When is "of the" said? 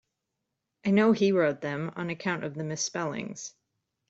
2.43-2.63